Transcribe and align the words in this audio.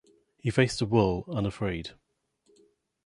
He 0.39 0.49
faced 0.49 0.79
the 0.79 0.87
world 0.87 1.25
unafraid. 1.27 1.91